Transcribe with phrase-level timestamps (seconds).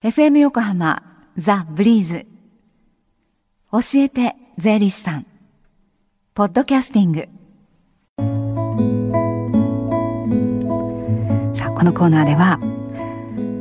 [0.00, 1.02] FM 横浜
[1.36, 2.26] ザ・ブリーズ。
[3.72, 5.26] 教えて税理士さん。
[6.34, 7.28] ポッドキャスティング。
[11.52, 12.60] さあこのコーナーでは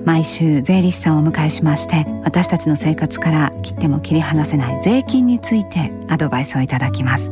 [0.06, 7.32] 毎週税理士さんをお迎えしまして私たちの生活から切っても切り離せない税金についてアドバイスをいただきます、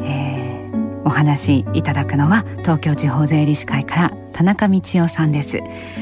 [0.00, 5.60] えー、お話いただくのは東京地方税理士会から田中道夫さんです。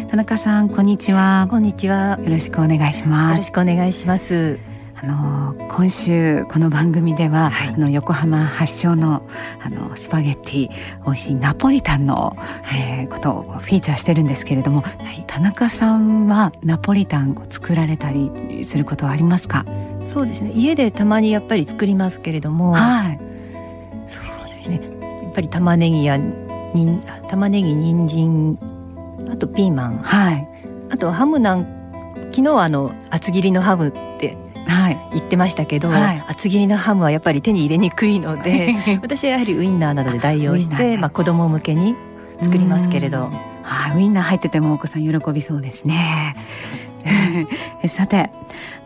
[0.08, 1.46] 田中さんこんにちは。
[1.50, 2.18] こんにちは。
[2.24, 3.32] よろしくお願いします。
[3.34, 4.58] よろしくお願いします。
[4.96, 9.28] あの今週この番組では、はい、あの横浜発祥の
[9.62, 10.70] あのスパゲッティ
[11.04, 19.66] 美味しいナポリタンの、はい、えー、ことをフィーチャーしてるんですけれども、はい、田中さんはナポリタンを作られたりすることはありますか？
[20.04, 20.52] そうですね。
[20.52, 23.20] 家でたまにやっぱり作りますけれども、はい、
[24.06, 24.80] そうですね。
[25.22, 26.18] やっぱり玉ねぎや
[26.76, 28.58] に玉ねぎ人参
[29.30, 30.48] あとピーマン、はい、
[30.90, 31.82] あとハムなん
[32.30, 34.36] 昨日はあの厚切りのハムって
[35.12, 41.94] 言ってましたけど、はい、厚切りのハムはやっぱり手に入れにくいので 私はやはりウインナーなどで代用してまあ子供向けに
[42.40, 43.30] 作りますけれど。
[43.62, 46.34] はい、ウインナー入っててもお子さん喜びそうですね。
[47.88, 48.30] さて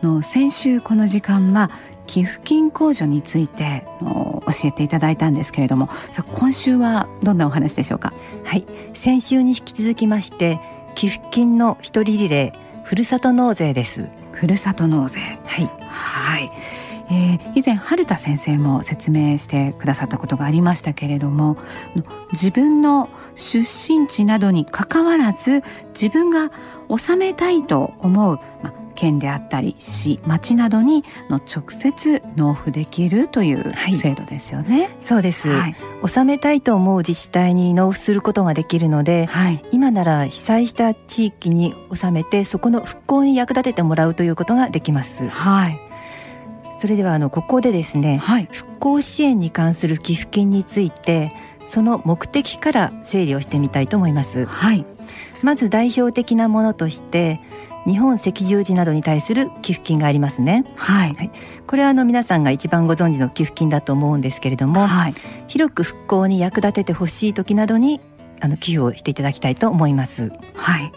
[0.01, 1.69] の先週この時間は
[2.07, 5.89] 寄付金控除について教えていただいたんですけれども
[6.33, 8.13] 今週はどんなお話でしょうか？
[8.43, 8.65] はい。
[8.93, 10.59] 先週に引き続きまして
[10.95, 14.09] 寄付金の一人リレーふるさと納税です。
[14.31, 15.19] ふるさと納税。
[15.19, 15.69] はい。
[15.79, 16.49] はい。
[17.09, 21.55] えー、以前春田先生も説明してくださったことがありましたけれども
[22.33, 26.51] 自分の出身地などにかかわらず自分が
[26.89, 34.81] 納めたいと思う、まあ、県であったり市町などにの直接納付できるという制度ですよね。
[34.81, 45.29] はい、そうです、はい、納めたいと思う自治体に納付することができるので、はい、今なら被災した地域に納めてそこの復興に役立ててもらうということができます。
[45.29, 45.86] はい。
[46.77, 51.31] それではあのここでですね、はい、復興支援に関する寄付金について
[51.67, 54.45] その目的から整理をしてみたいと思います。
[54.45, 54.85] はい。
[55.41, 57.39] まず代表的なものとして
[57.85, 60.65] 日本赤十字などに対する寄付金がありますね。
[60.75, 61.13] はい。
[61.13, 61.31] はい、
[61.65, 65.13] これはあの皆さんが一番ご存知の寄付金だと思うんですけれども、はい、
[65.47, 68.01] 広く復興に役立ててほしい時などに
[68.39, 70.31] あの寄付をしていただきたいと思います。
[70.53, 70.91] はい。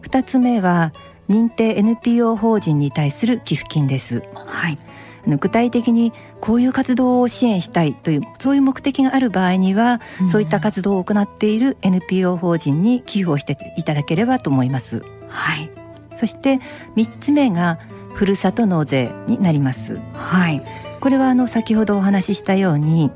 [0.00, 0.92] 二つ目は
[1.28, 4.22] 認定 NPO 法人に対する寄付金です。
[4.34, 4.78] はい。
[5.26, 15.02] 具体的にこういう活動を支援したいというそういう目的がある場合には、うん、そういった活動を行っている NPO 法人に寄付をしていただければと思います。
[15.28, 15.70] はい。
[16.16, 16.60] そして
[16.96, 17.78] 3つ目が
[18.14, 20.00] ふるさと納税になります。
[20.14, 20.62] はい。
[21.00, 23.12] これはあの先ほどお話ししたように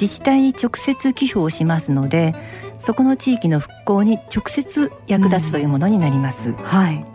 [0.00, 2.34] 自治体に直接寄付をしますので
[2.76, 6.50] そこの地域の復興に直接役立つというものになります。
[6.50, 7.11] うん、はい。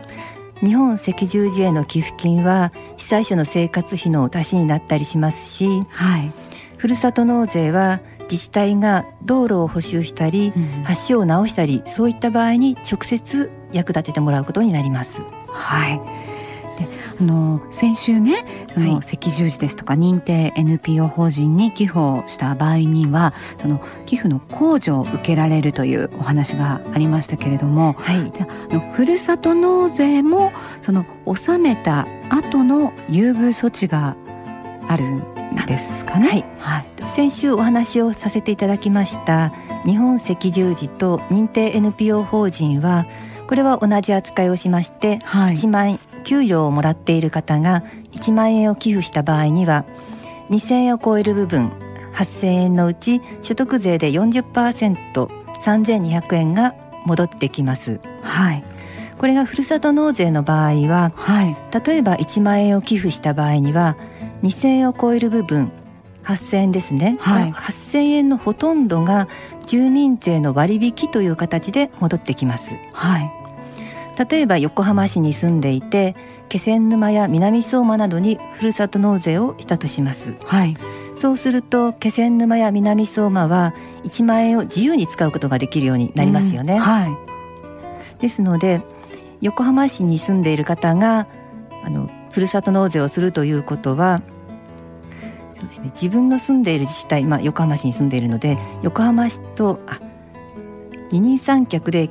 [0.60, 6.32] 日本赤十字への寄付金は被災者の生活費の足しになったりしますし、はい、
[6.76, 15.22] ふるさと納税は自治体が道路を補修したり、うん、橋を直したりそういった場合に直接役立ててもらうことになります。
[15.48, 16.00] はい。
[16.78, 16.86] で
[17.20, 18.44] あの先週ね
[18.76, 34.16] あの、はい、赤十字ですとか認定 NPO 法人に寄付をした場合にはその寄付の控除を受けられるというお話がありましたけれども、はい、じゃあのふるさと納税もその納めた後の優遇措置が
[34.86, 35.24] あるん
[35.66, 36.28] ですかね？
[36.28, 39.52] はい、はい、先週お話をさせていただきました
[39.84, 43.06] 日本赤十字と認定 NPO 法人は
[43.48, 49.84] これは同じ扱いをしまして、はい、1万円給与をもらっている方が1万円を寄付した場合には
[50.50, 51.70] 2000円を超える部分
[52.14, 56.74] 8000円のうち所得税で 40%3200 円が
[57.04, 58.00] 戻ってきます。
[58.22, 58.64] はい。
[59.18, 63.96] これがふるさと納税の場合は、はい、例えば1万円を寄付した場合には
[64.44, 65.72] 2000円を超える部分
[66.22, 69.28] 8000円ですね、はい、8000円のほとんどが
[69.66, 72.70] 住民税の割引という形で戻ってきます。
[72.92, 73.32] はい、
[74.18, 76.16] 例えば横浜市に住んでいて
[76.48, 80.76] 気仙沼や南相馬などにふるさと納税をしたとします、はい、
[81.16, 83.74] そうすると気仙沼や南相馬は
[84.04, 86.80] 1万円を自由に使うことができるようになりますよね、うん。
[86.80, 88.82] はい、ですので
[89.40, 91.28] 横浜市に住んでいる方が
[91.84, 94.22] あのふるさと納税をするということは
[95.92, 100.00] 自分の住んでいる自治体、まあ、横浜市に住んでいるので横浜市とあ
[101.10, 102.10] 二人三脚で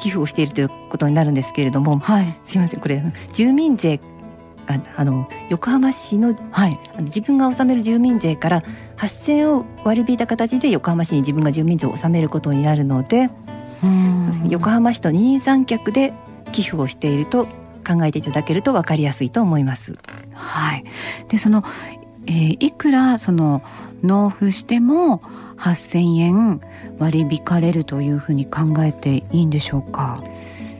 [0.00, 3.02] 寄付をしているということになるんですけれども、はい、すみませんこれ
[3.32, 4.00] 住民税
[4.66, 8.62] ああの横浜市の,、はい、自分が納める住民税から
[8.96, 13.30] 8,000円を割り引いた形で横浜市に自分が住民税を納めることになるので
[14.48, 16.12] 横浜市と二人三脚で
[16.52, 17.46] 寄付をしていると
[17.86, 19.98] 考えていただけると分かりやすいと思います。
[20.34, 20.84] はい、
[21.28, 21.64] でその、
[22.26, 23.62] えー、いくらその
[24.02, 25.18] 納付しても
[25.58, 26.60] 8,000円
[26.98, 30.22] 割り引かれるというふうに考えていいんでしょうか？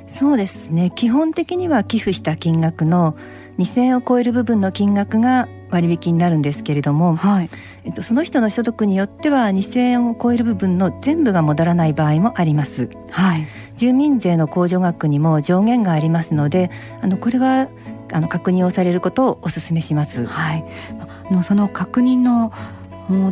[0.09, 0.91] そうですね。
[0.95, 3.17] 基本的には寄付した金額の
[3.59, 7.51] 2,000円を超える部分の金額が割引になるんですけれども、はい、
[7.85, 12.91] えっと、その人の所得によっては2,000円を超える部分の全部が戻らない場合もあります。
[13.11, 13.47] はい、
[13.77, 16.71] 住民税の控除額にも上限がありますので
[17.03, 17.69] あのこれは
[18.13, 20.27] あの確認をされることをお勧めします。
[20.27, 20.65] はい、
[20.99, 22.53] あのその確認の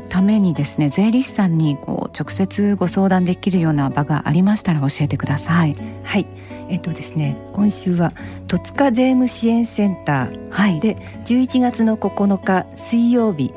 [0.09, 5.75] ためにですね税理士さんにこう直接ご相談できるような場がありましたら教えてください。
[6.03, 6.27] はい。
[6.69, 8.13] えっとですね今週は
[8.47, 13.53] 戸塚税務支援センター、はい、で11月の9日水曜日。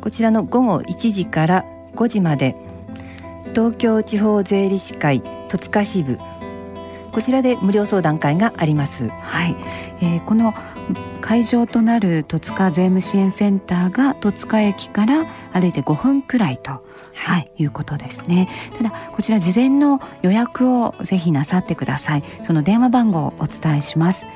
[0.00, 1.64] こちらの午後1時から
[1.94, 2.56] 5時まで
[3.54, 6.18] 東京地方税理士会戸塚支部
[7.12, 9.08] こちらで無料相談会があります。
[9.08, 9.56] はい、
[10.00, 10.54] えー、この
[11.20, 18.48] 会場となる戸塚税務支援センターが戸塚駅から歩いて5分くらいと、はい、いうことですね。
[18.76, 22.24] ただこちら事前の予約をぜひなさってください。
[22.42, 24.26] その電話番号をお伝えします。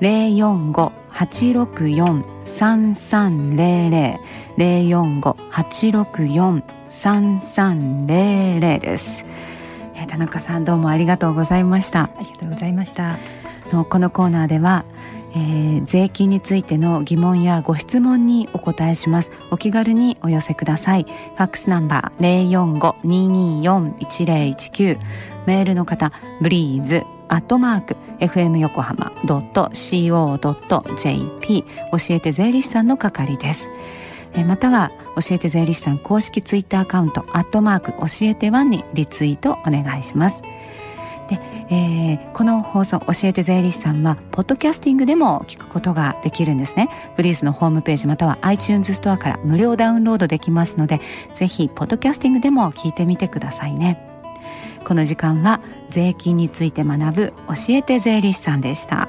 [0.00, 4.20] 零四五八六四三三零零
[4.58, 9.24] 零四五八六四三三零零です。
[10.14, 12.02] 田中さんどうもありがとうございました。
[12.02, 13.18] ありがとうございました。
[13.72, 14.84] このコーナーでは、
[15.32, 19.30] えー、税金についての疑問やご質問にお答えします。
[19.50, 21.02] お気軽にお寄せください。
[21.02, 22.48] ファックスナンバー
[23.02, 25.00] 045-224-1019
[25.46, 30.44] メールの方ブリーズアットマーク fm 横浜 .co.jp
[31.64, 31.68] 教
[32.10, 33.66] えて税理士さんの係です
[34.42, 40.42] または教えて税理士さん公式ツイッターアカウントアットマーク教えてワンにリツイートお願いします。
[41.28, 41.40] で、
[41.70, 46.88] えー、この放送教えて税理士さんはポッドキャスティングでも聞くことができるんですね。
[47.16, 51.00] ブリーズのホームページまたは iTunes ストアから無料ダウンロードできますので
[51.34, 53.98] ぜひポッドキャスティングでも聞いてみてくださいね。
[54.86, 59.08] この時間は税金について学ぶ教えて税理士さんでした。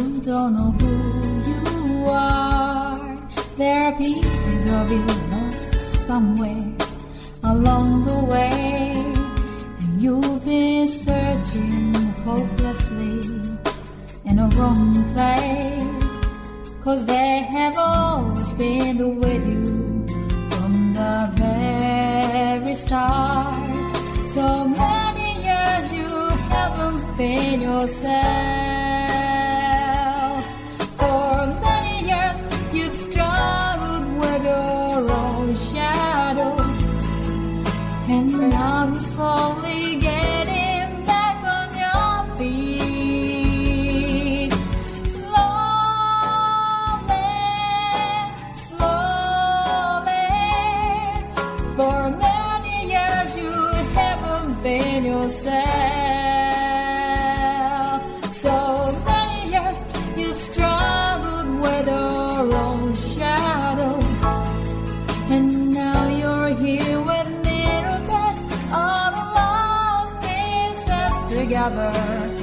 [0.23, 3.17] don't know who you are.
[3.57, 6.71] There are pieces of you lost somewhere
[7.43, 9.03] along the way.
[9.79, 13.49] And you've been searching hopelessly
[14.25, 16.15] in a wrong place.
[16.83, 19.60] Cause they have always been with you
[62.01, 63.95] your own shadow.
[65.33, 67.41] And now you're here with
[71.51, 72.40] together